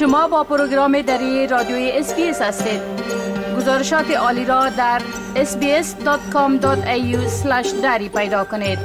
شما 0.00 0.28
با 0.28 0.44
پروگرام 0.44 1.02
دری 1.02 1.46
رادیوی 1.46 1.90
SBS 1.94 2.42
هستید. 2.42 2.80
گزارشات 3.56 4.10
عالی 4.10 4.44
را 4.44 4.68
در 4.68 5.02
sbs.com.au 5.34 7.16
دری 7.82 8.08
پیدا 8.08 8.44
کنید. 8.44 8.78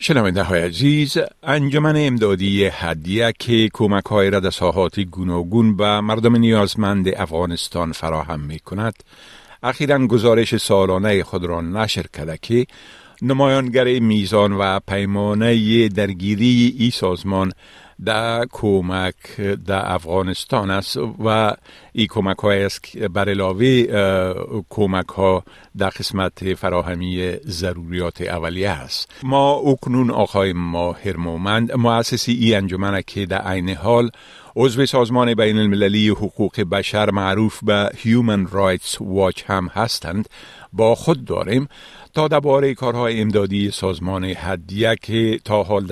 شنونده 0.00 0.42
های 0.42 0.62
عزیز 0.62 1.18
انجمن 1.42 1.94
امدادی 1.96 2.64
هدیه 2.64 3.32
که 3.38 3.68
کمک 3.72 4.04
های 4.04 4.30
را 4.30 4.40
در 4.40 4.50
ساحات 4.50 5.00
گوناگون 5.00 5.76
به 5.76 6.00
مردم 6.00 6.36
نیازمند 6.36 7.08
افغانستان 7.16 7.92
فراهم 7.92 8.40
می 8.40 8.58
کند 8.58 8.94
اخیرا 9.62 10.06
گزارش 10.06 10.56
سالانه 10.56 11.22
خود 11.22 11.44
را 11.44 11.60
نشر 11.60 12.04
کرده 12.12 12.38
که 12.42 12.66
نمایانگر 13.24 13.98
میزان 13.98 14.52
و 14.52 14.80
پیمانه 14.88 15.88
درگیری 15.88 16.76
ای 16.78 16.90
سازمان 16.90 17.52
در 18.04 18.46
کمک 18.52 19.40
در 19.66 19.92
افغانستان 19.92 20.70
است 20.70 20.96
و 21.24 21.52
این 21.92 22.06
کمک 22.06 22.38
های 22.38 22.62
است 22.64 22.98
بر 22.98 23.28
علاوه 23.28 23.84
کمک 24.70 25.08
ها 25.08 25.44
در 25.76 25.88
قسمت 25.88 26.54
فراهمی 26.54 27.36
ضروریات 27.46 28.20
اولیه 28.20 28.70
است. 28.70 29.10
ما 29.22 29.54
اکنون 29.54 30.10
آقای 30.10 30.52
ماهر 30.52 31.16
مومند 31.16 31.72
مؤسسی 31.72 32.32
ای 32.32 32.54
انجمن 32.54 33.02
که 33.06 33.26
در 33.26 33.38
عین 33.38 33.68
حال 33.68 34.10
عضو 34.56 34.86
سازمان 34.86 35.34
بین 35.34 35.58
المللی 35.58 36.08
حقوق 36.08 36.60
بشر 36.60 37.10
معروف 37.10 37.64
به 37.64 37.90
Human 38.04 38.52
Rights 38.52 38.94
Watch 38.94 39.42
هم 39.46 39.66
هستند. 39.74 40.28
با 40.72 40.94
خود 40.94 41.24
داریم 41.24 41.68
تا 42.14 42.28
درباره 42.28 42.74
کارهای 42.74 43.20
امدادی 43.20 43.70
سازمان 43.70 44.24
هدیه 44.24 44.96
که 45.02 45.40
تا 45.44 45.62
حال 45.62 45.86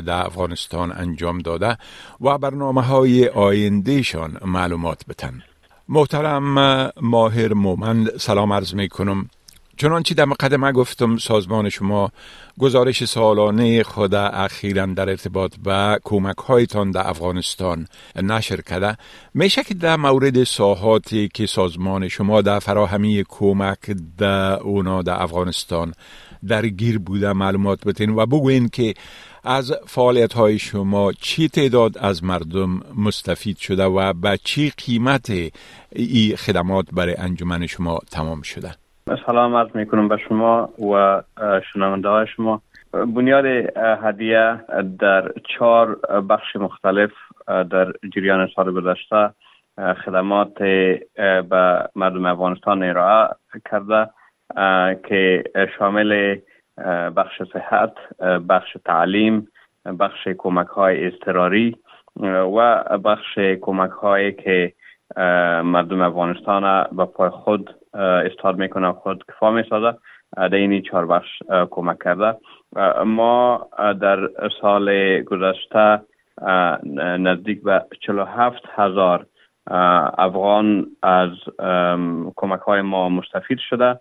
در 0.00 0.26
افغانستان 0.26 0.92
انجام 0.92 1.38
داده 1.48 1.78
و 2.20 2.38
برنامه 2.38 2.82
های 2.82 3.28
آیندهشان 3.28 4.38
معلومات 4.44 5.06
بتن. 5.08 5.42
محترم 5.88 6.54
ماهر 7.00 7.54
مومند 7.54 8.16
سلام 8.16 8.52
عرض 8.52 8.74
می 8.74 8.88
کنم 8.88 9.30
چنانچه 9.76 10.14
در 10.14 10.24
مقدمه 10.24 10.72
گفتم 10.72 11.16
سازمان 11.16 11.68
شما 11.68 12.10
گزارش 12.58 13.04
سالانه 13.04 13.82
خود 13.82 14.14
اخیرا 14.14 14.86
در 14.86 15.08
ارتباط 15.08 15.54
به 15.64 16.00
کمک 16.04 16.36
هایتان 16.36 16.90
در 16.90 17.08
افغانستان 17.08 17.86
نشر 18.16 18.60
کرده. 18.60 18.96
میشه 19.34 19.64
که 19.64 19.74
در 19.74 19.96
مورد 19.96 20.44
ساحاتی 20.44 21.28
که 21.34 21.46
سازمان 21.46 22.08
شما 22.08 22.42
در 22.42 22.58
فراهمی 22.58 23.24
کمک 23.28 23.96
در 24.18 24.60
اونا 24.60 25.02
در 25.02 25.22
افغانستان 25.22 25.94
درگیر 26.48 26.98
بوده 26.98 27.32
معلومات 27.32 27.84
بتین 27.84 28.10
و 28.10 28.26
بگوین 28.26 28.68
که 28.68 28.94
از 29.48 29.72
فعالیت 29.86 30.32
های 30.32 30.58
شما 30.58 31.12
چی 31.12 31.48
تعداد 31.48 31.98
از 32.00 32.24
مردم 32.24 32.80
مستفید 33.06 33.56
شده 33.56 33.84
و 33.84 34.12
به 34.12 34.38
چی 34.44 34.72
قیمت 34.86 35.30
ای 35.92 36.36
خدمات 36.36 36.86
برای 36.96 37.14
انجمن 37.18 37.66
شما 37.66 37.98
تمام 38.12 38.42
شده؟ 38.42 38.70
سلام 39.26 39.56
عرض 39.56 39.76
می 39.76 39.86
کنم 39.86 40.08
به 40.08 40.16
شما 40.28 40.68
و 40.92 41.22
شنونده 41.72 42.08
های 42.08 42.26
شما. 42.36 42.62
بنیاد 42.92 43.44
هدیه 43.76 44.60
در 44.98 45.32
چهار 45.58 45.94
بخش 46.30 46.56
مختلف 46.56 47.10
در 47.46 47.92
جریان 48.14 48.48
سال 48.56 48.72
گذشته 48.72 49.30
خدمات 50.04 50.54
به 51.48 51.88
مردم 51.96 52.26
افغانستان 52.26 52.82
ارائه 52.82 53.28
کرده 53.70 54.10
که 55.08 55.44
شامل 55.78 56.36
بخش 57.16 57.42
صحت 57.52 57.92
بخش 58.48 58.76
تعلیم 58.84 59.48
بخش 60.00 60.28
کمک 60.38 60.66
های 60.66 61.06
اضطراری 61.06 61.76
و 62.56 62.84
بخش 62.98 63.38
کمک 63.38 63.90
هایی 63.90 64.32
که 64.32 64.72
مردم 65.64 66.00
افغانستان 66.00 66.86
به 66.92 67.04
پای 67.04 67.30
خود 67.30 67.74
استاد 67.94 68.56
می‌کنه 68.58 68.92
خود 68.92 69.24
کفا 69.28 69.50
می‌سازه 69.50 69.98
در 70.36 70.54
این 70.54 70.82
چهار 70.82 71.06
بخش 71.06 71.42
کمک 71.70 71.98
کرده. 72.04 72.36
ما 73.04 73.68
در 74.00 74.30
سال 74.60 75.20
گذشته 75.22 76.00
نزدیک 77.18 77.62
به 77.62 77.84
47 78.00 78.62
هزار 78.74 79.26
افغان 80.18 80.86
از 81.02 81.30
کمک 82.36 82.60
های 82.60 82.80
ما 82.80 83.08
مستفید 83.08 83.58
شده. 83.58 84.00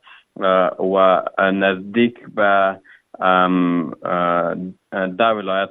و 0.79 1.23
نزدیک 1.51 2.15
به 2.35 2.79
ده 4.91 5.25
ولایت 5.25 5.69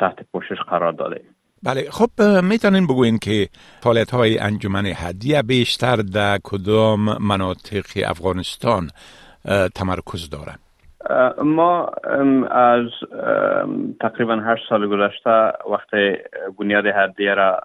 تحت 0.00 0.18
پوشش 0.32 0.60
قرار 0.68 0.92
داده. 0.92 1.20
بله 1.62 1.90
خب 1.90 2.10
می‌تونین 2.42 2.86
بگوین 2.86 3.18
که 3.18 3.48
فعالیت 3.80 4.10
های 4.10 4.38
انجمن 4.38 4.86
هدیه 4.86 5.42
بیشتر 5.42 5.96
در 5.96 6.38
کدام 6.44 7.22
مناطق 7.22 7.84
افغانستان 8.06 8.88
تمرکز 9.74 10.30
دارن؟ 10.30 10.58
ما 11.44 11.86
از 12.50 12.86
تقریبا 14.00 14.34
هشت 14.34 14.62
سال 14.68 14.86
گذشته 14.88 15.52
وقت 15.70 15.90
بنیاد 16.58 16.84
هدیه 16.86 17.34
را 17.34 17.60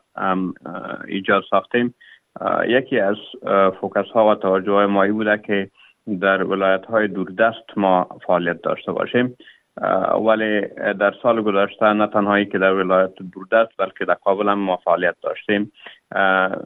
ایجاد 1.07 1.43
ساختیم. 1.49 1.95
یکی 2.67 2.99
از 2.99 3.15
فوکس 3.81 4.11
ها 4.13 4.27
و 4.27 4.35
توجه 4.35 4.71
های 4.71 4.85
مایی 4.85 5.11
بوده 5.11 5.41
که 5.47 5.69
در 6.21 6.43
ولایت 6.43 6.85
های 6.85 7.07
دوردست 7.07 7.77
ما 7.77 8.07
فعالیت 8.27 8.61
داشته 8.61 8.91
باشیم. 8.91 9.37
ولی 10.25 10.61
در 10.99 11.13
سال 11.23 11.41
گذشته 11.41 11.85
نه 11.85 12.07
تنهایی 12.07 12.45
که 12.45 12.57
در 12.57 12.73
ولایت 12.73 13.13
دوردست 13.33 13.71
بلکه 13.77 14.05
در 14.05 14.17
کابل 14.25 14.49
هم 14.49 14.59
ما 14.59 14.77
فعالیت 14.77 15.15
داشتیم. 15.21 15.71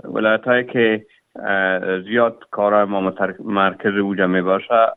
ولایت 0.03 0.45
هایی 0.45 0.63
که 0.63 1.05
زیاد 2.03 2.37
کارهای 2.51 2.85
ما 2.85 3.13
مرکز 3.39 3.97
اوجه 3.97 4.25
می 4.25 4.41
باشه 4.41 4.87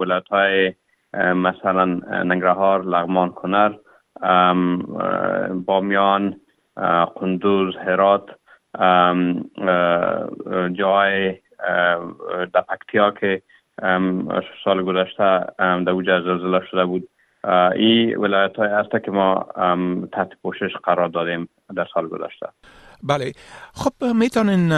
ولایت 0.00 0.28
های 0.30 0.74
مثلا 1.14 1.84
ننگرهار 2.24 2.84
لغمان 2.84 3.30
کنر 3.30 3.72
بامیان 5.66 6.36
قندوز 7.20 7.76
هرات 7.76 8.30
جای 10.72 11.34
دپکتیا 12.54 13.10
که 13.10 13.42
سال 14.64 14.82
گذشته 14.82 15.44
در 15.58 15.90
اوج 15.90 16.06
زلزله 16.06 16.60
شده 16.70 16.84
بود. 16.84 17.08
این 17.76 18.16
ولایت 18.16 18.56
های 18.56 18.68
هست 18.68 19.04
که 19.04 19.10
ما 19.10 19.46
تحت 20.12 20.28
پوشش 20.42 20.76
قرار 20.84 21.08
دادیم 21.08 21.48
در 21.76 21.86
سال 21.94 22.08
گذشته. 22.08 22.46
بله. 23.02 23.32
خب 23.74 23.92
می‌تونین 24.14 24.68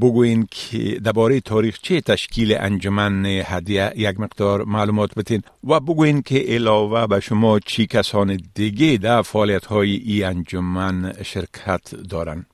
بگوین 0.00 0.46
که 0.50 1.00
درباره 1.04 1.40
تاریخچه 1.40 2.00
تشکیل 2.00 2.56
انجمن 2.60 3.26
هدیه 3.26 3.92
یک 3.96 4.20
مقدار 4.20 4.64
معلومات 4.64 5.14
بتین 5.14 5.42
و 5.64 5.80
بگوین 5.80 6.22
که 6.22 6.44
علاوه 6.48 7.06
به 7.06 7.20
شما 7.20 7.58
چی 7.58 7.86
کسان 7.86 8.38
دیگه 8.54 8.98
در 9.02 9.22
فعالیت 9.22 9.66
های 9.66 9.90
ای 9.90 10.24
انجمن 10.24 11.12
شرکت 11.22 11.94
دارن؟ 12.10 12.46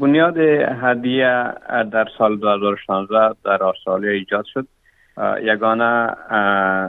بنیاد 0.00 0.36
هدیه 0.82 1.52
در 1.92 2.06
سال 2.18 2.36
2016 2.36 3.34
در 3.44 3.64
استرالیا 3.64 4.10
ایجاد 4.10 4.44
شد. 4.44 4.66
یگانه 5.42 6.16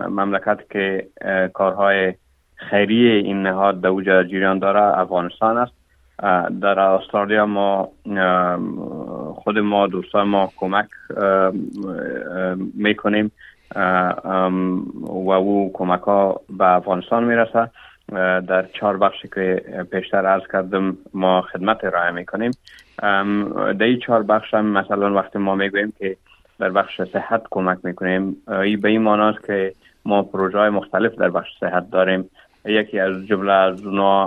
مملکت 0.07 0.69
که 0.69 1.07
کارهای 1.53 2.13
خیریه 2.56 3.13
این 3.13 3.44
نهاد 3.44 3.81
در 3.81 3.88
اوج 3.88 4.06
جریان 4.06 4.59
داره 4.59 5.00
افغانستان 5.00 5.57
است. 5.57 5.73
در 6.62 6.79
استرالیا 6.79 7.45
ما 7.45 7.90
خود 9.35 9.59
ما 9.59 9.88
دوستان 9.88 10.28
ما 10.28 10.51
کمک 10.57 10.88
می‌کنیم. 12.74 13.31
و 15.06 15.31
او 15.31 15.71
کمک 15.74 16.01
ها 16.01 16.42
به 16.57 16.65
افغانستان 16.65 17.24
می‌رسه. 17.24 17.69
در 18.48 18.65
چهار 18.74 18.98
بخشی 18.98 19.27
که 19.27 19.63
پیشتر 19.92 20.25
عرض 20.25 20.44
کردم 20.54 20.98
ما 21.13 21.42
خدمت 21.42 21.83
ارائه 21.83 22.12
می‌کنیم. 22.12 22.51
در 23.80 23.83
این 23.83 24.00
چهار 24.00 24.24
بخش 24.24 24.54
هم 24.54 24.65
مثلا 24.65 25.13
وقتی 25.13 25.39
ما 25.39 25.56
می‌گوییم 25.56 25.94
که 26.00 26.18
در 26.59 26.69
بخش 26.69 27.01
صحت 27.01 27.42
کمک 27.51 27.77
می‌کنیم 27.83 28.36
این 28.48 28.81
به 28.81 28.89
این 28.89 29.01
معناست 29.01 29.48
که 29.48 29.74
ما 30.06 30.24
پروژه 30.24 30.57
های 30.57 30.69
مختلف 30.69 31.15
در 31.15 31.30
بخش 31.30 31.50
صحت 31.59 31.89
داریم. 31.89 32.30
یکی 32.65 33.00
از 33.00 33.27
جمله 33.27 33.51
از 33.51 33.86
اونا 33.86 34.25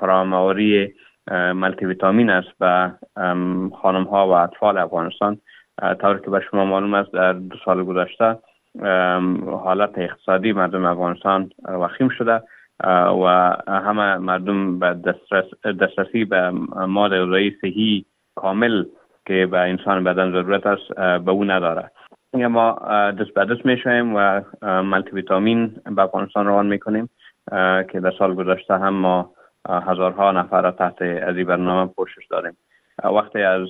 فراهمآوری 0.00 0.94
ملتی 1.30 1.86
ویتامین 1.86 2.30
است 2.30 2.58
به 2.58 2.92
خانم 3.82 4.04
ها 4.04 4.28
و 4.28 4.30
اطفال 4.30 4.78
افغانستان. 4.78 5.38
طور 6.00 6.18
که 6.18 6.30
به 6.30 6.40
شما 6.50 6.64
معلوم 6.64 6.94
است 6.94 7.12
در 7.12 7.32
دو 7.32 7.56
سال 7.64 7.84
گذشته 7.84 8.38
حالت 9.46 9.98
اقتصادی 9.98 10.52
مردم 10.52 10.84
افغانستان 10.84 11.50
وخیم 11.64 12.08
شده. 12.08 12.42
و 13.22 13.56
همه 13.68 14.16
مردم 14.16 14.78
به 14.78 14.94
دسترسی 15.80 16.24
به 16.24 16.50
مال 16.86 17.26
غذایی 17.26 17.56
صحی 17.60 18.04
کامل 18.34 18.84
که 19.26 19.46
به 19.46 19.58
انسان 19.58 20.04
بدن 20.04 20.32
ضرورت 20.32 20.66
است 20.66 20.94
به 21.24 21.30
او 21.30 21.44
نداره. 21.44 21.90
ما 22.34 22.72
دست 23.10 23.34
به 23.34 23.44
دست 23.44 23.66
می‌شویم 23.66 24.14
و 24.16 24.40
ملتی 24.62 25.10
ویتامین 25.10 25.74
به 25.96 26.02
افغانستان 26.02 26.46
روان 26.46 26.66
می‌کنیم 26.66 27.08
که 27.92 28.00
در 28.02 28.12
سال 28.18 28.34
گذشته 28.34 28.78
هم 28.78 28.94
ما 28.94 29.30
هزارها 29.68 30.32
نفر 30.32 30.70
تحت 30.70 31.02
از 31.02 31.36
این 31.36 31.46
برنامه 31.46 31.92
پوشش 31.96 32.26
داریم. 32.30 32.56
وقتی 33.04 33.42
از 33.42 33.68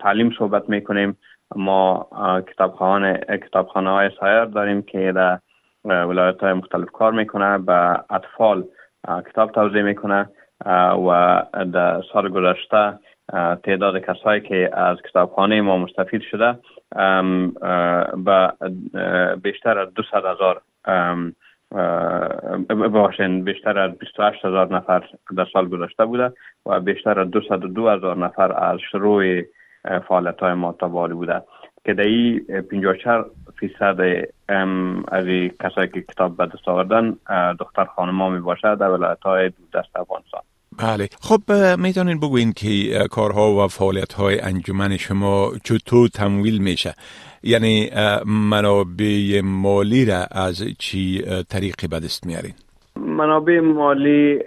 تعلیم 0.00 0.34
صحبت 0.38 0.68
می‌کنیم 0.68 1.16
ما 1.56 2.08
کتابخانه 2.52 3.20
کتابخانه 3.46 3.90
های 3.90 4.10
سایر 4.20 4.44
داریم 4.44 4.82
که 4.82 5.12
در 5.12 5.38
ولایت 5.86 6.40
های 6.40 6.52
مختلف 6.52 6.90
کار 6.90 7.12
می‌کنه 7.12 7.58
به 7.58 8.00
اطفال 8.10 8.64
کتاب 9.28 9.52
توضیح 9.52 9.82
می‌کنه 9.82 10.28
و 11.06 11.42
در 11.72 12.02
سال 12.12 12.28
گذشته 12.28 12.98
تعداد 13.64 13.98
کسایی 13.98 14.40
که 14.40 14.70
از 14.72 14.96
کتابخانه 15.10 15.60
ما 15.60 15.78
مستفید 15.78 16.22
شده 16.30 16.58
به 18.24 18.52
بیشتر 19.42 19.78
از 19.78 19.94
200 19.94 20.14
هزار 20.14 20.62
باشین 22.90 23.44
بیشتر 23.44 23.78
از 23.78 23.98
28 23.98 24.44
هزار 24.44 24.74
نفر 24.74 25.04
در 25.36 25.46
سال 25.52 25.68
گذشته 25.68 26.04
بوده 26.04 26.32
و 26.66 26.80
بیشتر 26.80 27.20
از 27.20 27.30
202 27.30 27.88
هزار 27.88 28.16
نفر 28.16 28.52
از 28.52 28.78
شروع 28.90 29.42
فعالیت 30.08 30.40
های 30.40 30.54
ما 30.54 30.72
بوده. 30.72 31.42
که 31.84 31.94
در 31.94 32.04
این 32.04 32.46
54 32.70 33.30
فیصد 33.60 33.96
از 35.08 35.24
کسایی 35.62 35.88
که 35.94 36.02
کتاب 36.02 36.36
به 36.36 36.46
دست 36.46 36.68
آوردن 36.68 37.16
دختر 37.58 37.84
خانما 37.84 38.30
می 38.30 38.40
باشد 38.40 38.78
در 38.78 38.88
ولایت 38.88 39.20
های 39.22 39.48
دست 39.74 39.96
افغانستان. 39.96 40.40
بله. 40.78 41.08
خب 41.20 41.40
می‌تونین 41.78 42.20
بگوین 42.20 42.52
که 42.52 42.98
کارها 43.10 43.64
و 43.64 43.68
فعالیت 43.68 44.12
های 44.12 44.40
انجمن 44.40 44.96
شما 44.96 45.52
چطور 45.64 46.08
تمویل 46.08 46.58
میشه؟ 46.58 46.94
یعنی 47.42 47.90
منابع 48.26 49.40
مالی 49.44 50.04
را 50.04 50.24
از 50.30 50.64
چی 50.78 51.22
طریقی 51.48 51.86
به 51.86 52.00
دست 52.00 52.26
میارین؟ 52.26 52.52
منابع 52.96 53.60
مالی 53.60 54.38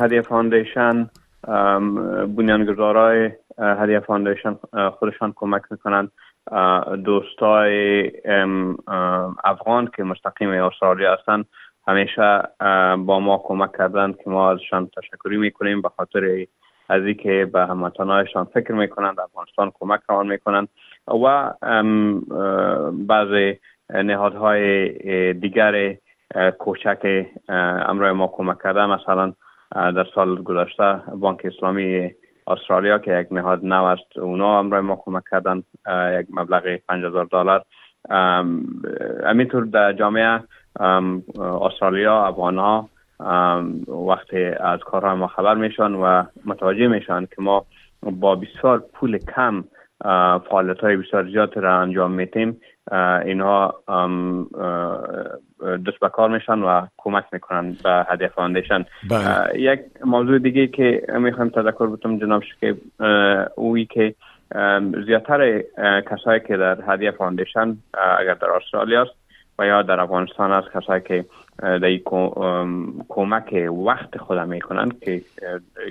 هدیه 0.00 0.22
foundation 0.22 1.10
بنیانگذارای 2.36 3.30
هدیه 3.58 4.00
foundation 4.00 4.58
خودشان 4.98 5.32
کمک 5.36 5.62
می‌کنند. 5.70 6.12
دوستای 7.04 8.10
افغان 9.44 9.90
که 9.96 10.04
مستقیم 10.04 10.50
استرالیا 10.50 11.12
هستند 11.12 11.44
همیشه 11.88 12.42
با 12.96 13.20
ما 13.20 13.42
کمک 13.44 13.76
کردند 13.78 14.16
که 14.16 14.30
ما 14.30 14.50
ازشان 14.50 14.90
تشکری 14.96 15.36
می‌کنیم. 15.36 15.82
به 15.82 15.88
خاطر 15.88 16.46
از 16.88 17.02
که 17.22 17.50
به 17.52 17.66
هموطنهایشان 17.66 18.44
فکر 18.44 18.72
می‌کنند 18.72 19.20
افغانستان 19.20 19.72
کمک 19.74 20.00
روان 20.08 20.26
می‌کنند. 20.26 20.68
و 21.08 21.52
بعضی 22.92 23.58
نهادهای 23.90 25.32
دیگر 25.32 25.96
کوچک 26.58 27.26
امرای 27.48 28.12
ما 28.12 28.26
کمک 28.26 28.62
کرده 28.62 28.86
مثلا 28.86 29.32
در 29.74 30.06
سال 30.14 30.42
گذشته 30.42 31.02
بانک 31.14 31.40
اسلامی 31.44 32.10
استرالیا 32.46 32.98
که 32.98 33.20
یک 33.20 33.26
نهاد 33.30 33.64
نو 33.64 33.84
است. 33.84 34.18
اونا 34.18 34.58
همرای 34.58 34.80
ما 34.80 34.96
کمک 35.04 35.22
کردن 35.30 35.62
یک 36.20 36.26
مبلغ 36.30 36.76
5000 36.88 37.24
دلار. 37.24 37.64
همینطور 39.24 39.64
در 39.64 39.92
جامعه 39.92 40.40
استرالیا 41.60 42.26
افغان 42.26 42.58
ها 42.58 42.88
وقتی 44.08 44.44
از 44.44 44.80
کارهای 44.80 45.16
ما 45.16 45.26
خبر 45.26 45.54
میشن 45.54 45.92
و 45.92 46.24
متوجه 46.44 46.88
میشن 46.88 47.26
که 47.26 47.36
ما 47.38 47.66
با 48.02 48.34
بسیار 48.34 48.84
پول 48.92 49.18
کم 49.18 49.64
فعالیت 50.50 50.78
های 50.78 50.96
بسیار 50.96 51.24
زیاد 51.24 51.56
را 51.56 51.80
انجام 51.80 52.10
میتیم 52.10 52.60
اینها 53.24 53.82
دست 55.62 56.00
به 56.00 56.08
کار 56.08 56.30
میشن 56.30 56.58
و 56.58 56.86
کمک 56.98 57.24
می‌کنن 57.32 57.76
به 57.84 58.06
هدیه 58.08 58.28
foundation 58.28 58.84
بله. 59.10 59.60
یک 59.60 59.80
موضوع 60.04 60.38
دیگه 60.38 60.66
که 60.66 61.02
می‌خوایم 61.18 61.50
تذکر 61.50 61.86
بتم 61.86 62.18
جناب 62.18 62.42
که 62.60 62.76
اوی 63.56 63.84
که 63.84 64.14
زیادتر 65.06 65.62
کسایی 66.10 66.40
که 66.40 66.56
در 66.56 66.78
هدیه 66.86 67.10
فاندیشن 67.10 67.76
اگر 68.18 68.34
در 68.34 68.50
استرالیا 68.50 69.02
است 69.02 69.12
و 69.58 69.66
یا 69.66 69.82
در 69.82 70.00
افغانستان 70.00 70.52
است 70.52 70.68
کسایی 70.74 71.02
که 71.02 71.24
در 71.58 71.96
کمک 73.08 73.68
وقت 73.86 74.18
خود 74.18 74.38
می‌کنن 74.38 74.90
که 75.00 75.22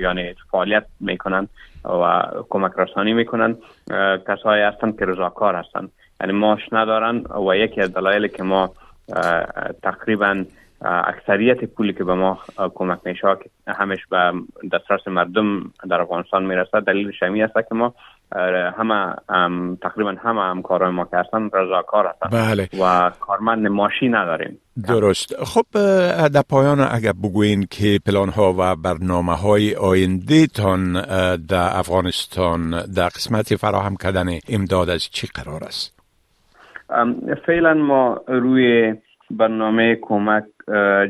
یعنی 0.02 0.34
فعالیت 0.52 0.86
می‌کنن 1.00 1.48
و 1.86 2.24
کمک 2.50 2.72
رسانی 2.78 3.14
می‌کنن 3.14 3.58
کسایی 4.28 4.64
هستند 4.64 5.00
که 5.00 5.06
رضاکار 5.06 5.56
هستند 5.56 5.92
یعنی 6.22 6.34
ماش 6.34 6.62
ندارن 6.72 7.24
و 7.48 7.56
یکی 7.56 7.82
از 7.82 7.94
دلایلی 7.94 8.30
که 8.30 8.44
ما 8.44 8.74
تقریبا 9.84 10.46
اکثریت 10.86 11.66
پولی 11.66 11.94
که 11.94 12.04
به 12.04 12.14
ما 12.14 12.40
کمک 12.76 13.00
میشه 13.06 13.38
که 13.44 13.72
همش 13.72 14.00
به 14.10 14.34
دسترس 14.72 15.08
مردم 15.08 15.72
در 15.90 16.02
افغانستان 16.02 16.46
می‌رسه 16.46 16.80
دلیل 16.80 17.12
شمی 17.20 17.44
است 17.44 17.54
که 17.54 17.76
ما 17.76 17.94
همه 18.78 19.16
تقریبا 19.82 20.16
همه 20.24 20.42
همکارای 20.42 20.92
ما 20.92 21.06
که 21.06 21.18
هستن 21.18 21.50
رضاکار 21.54 22.08
هستن 22.08 22.30
بله. 22.30 22.70
و 22.82 23.12
کارمند 23.20 23.68
ماشی 23.68 24.10
نداریم. 24.10 24.58
درست. 24.88 25.44
خب 25.44 25.66
در 26.28 26.42
پایان 26.50 26.80
اگر 26.92 27.12
بگوین 27.12 27.68
که 27.72 28.00
پلان 28.06 28.30
ها 28.30 28.56
و 28.58 28.76
برنامه 28.76 29.34
های 29.34 29.76
آینده 29.76 30.48
تان 30.48 31.02
در 31.36 31.70
افغانستان 31.78 32.86
در 32.96 33.08
قسمت 33.08 33.56
فراهم 33.56 33.96
کردن 33.96 34.28
امداد 34.50 34.90
از 34.90 35.04
چی 35.04 35.28
قرار 35.28 35.64
است؟ 35.64 36.01
فعلا 37.46 37.74
ما 37.74 38.22
روی 38.28 38.96
برنامه 39.32 39.96
کمک 39.96 40.44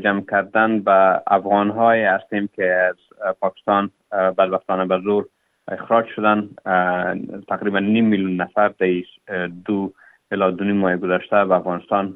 جمع 0.04 0.22
کردن 0.31 0.80
به 0.80 1.22
افغان 1.28 1.69
های 1.69 2.04
هستیم 2.04 2.50
که 2.56 2.74
از 2.74 2.95
پاکستان 3.39 3.92
بدبختانه 4.12 4.86
به 4.86 5.00
زور 5.04 5.25
اخراج 5.68 6.06
شدن. 6.16 6.50
تقریبا 7.48 7.80
نیم 7.80 8.06
میلیون 8.06 8.42
نفر 8.42 8.68
در 8.68 9.48
دو 9.66 9.94
الا 10.31 10.51
دو 10.51 10.63
نیم 10.63 10.75
ماه 10.75 10.98
گذشته 10.98 11.45
به 11.45 11.56
افغانستان 11.56 12.16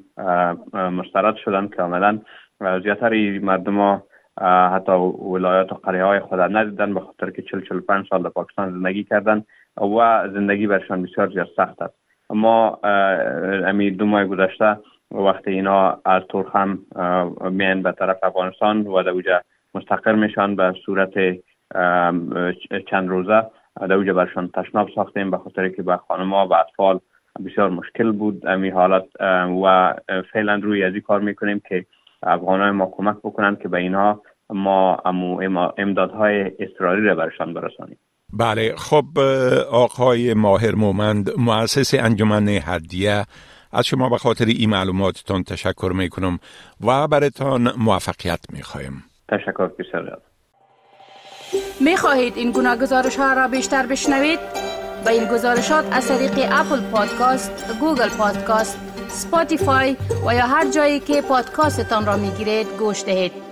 مسترد 0.73 1.35
شدن 1.35 1.67
کاملا. 1.67 2.19
زیادتر 2.59 3.39
مردم 3.39 3.77
ها 3.77 4.03
حتی 4.75 4.91
ولایات 5.31 5.71
و 5.71 5.75
قریه 5.75 6.03
های 6.03 6.19
خود 6.19 6.39
ندیدن 6.39 6.93
به 6.93 6.99
خاطر 6.99 7.29
که 7.29 7.41
چل 7.41 7.61
چل 7.61 7.79
پنج 7.79 8.07
سال 8.09 8.23
در 8.23 8.29
پاکستان 8.29 8.71
زندگی 8.71 9.03
کردن 9.03 9.43
و 9.77 10.27
زندگی 10.33 10.67
برشان 10.67 11.03
بسیار 11.03 11.29
زیاد 11.29 11.47
سخت 11.57 11.81
است. 11.81 12.04
ما 12.29 12.79
امی 13.67 13.91
دو 13.91 14.05
ماه 14.05 14.25
گذشته 14.25 14.77
وقتی 15.11 15.51
اینا 15.51 15.99
از 16.05 16.21
ترخم 16.29 16.79
میان 17.51 17.83
به 17.83 17.91
طرف 17.91 18.17
افغانستان 18.23 18.87
و 18.87 19.03
در 19.03 19.41
مستقر 19.75 20.15
میشن 20.15 20.55
به 20.55 20.73
صورت 20.85 21.13
چند 22.89 23.09
روزه. 23.09 23.43
در 23.79 23.93
اوجه 23.93 24.13
برشان 24.13 24.49
تشناب 24.53 24.89
ساختیم 24.95 25.31
به 25.31 25.37
خاطر 25.37 25.69
که 25.69 25.83
به 25.83 25.97
خانما 25.97 26.47
و 26.47 26.53
اطفال 26.53 26.99
بسیار 27.45 27.69
مشکل 27.69 28.11
بود. 28.11 28.47
امی 28.47 28.69
حالت 28.69 29.05
و 29.63 29.95
فعلا 30.33 30.59
روی 30.63 30.83
ازی 30.83 31.01
کار 31.01 31.21
می‌کنیم 31.21 31.61
که 31.69 31.85
افغانای 32.23 32.71
ما 32.71 32.85
کمک 32.85 33.17
بکنند 33.17 33.59
که 33.59 33.67
به 33.67 33.77
اینها 33.77 34.21
ما 34.49 35.73
امدادهای 35.77 36.51
اضطراری 36.59 37.05
را 37.05 37.15
برشان 37.15 37.53
برسانیم. 37.53 37.97
بله 38.35 38.75
خب 38.77 39.19
آقای 39.71 40.33
ماهر 40.33 40.75
مومند 40.75 41.39
مؤسس 41.39 41.93
انجمن 41.93 42.47
هدیه 42.47 43.25
از 43.71 43.85
شما 43.85 44.09
به 44.09 44.17
خاطر 44.17 44.45
این 44.45 44.69
معلوماتتان 44.69 45.43
تشکر 45.43 45.91
می‌کنم 45.95 46.39
و 46.81 47.07
برتان 47.07 47.71
موفقیت 47.77 48.39
می‌خوایم 48.49 49.03
تشکر 49.29 49.67
بسیار 49.67 50.21
می 51.79 51.97
خواهید 51.97 52.37
این 52.37 52.51
گونه 52.51 52.75
گزارش 52.75 53.15
ها 53.15 53.33
را 53.33 53.47
بیشتر 53.47 53.85
بشنوید؟ 53.85 54.39
با 55.05 55.11
این 55.11 55.25
گزارشات 55.25 55.85
از 55.91 56.07
طریق 56.07 56.31
Apple 56.51 56.81
Podcast، 56.91 57.77
Google 57.79 58.09
Podcast، 58.09 58.79
Spotify 59.07 59.97
و 60.27 60.35
یا 60.35 60.47
هر 60.47 60.71
جایی 60.71 60.99
که 60.99 61.21
پادکاستتان 61.21 62.05
را 62.05 62.17
می 62.17 62.29
گیرید 62.31 62.67
گوش 62.79 63.03
دهید. 63.03 63.44